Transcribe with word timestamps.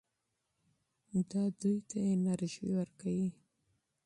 دا 1.31 1.43
دوی 1.59 1.77
ته 1.89 1.97
انرژي 2.13 2.67
ورکوي. 2.77 3.29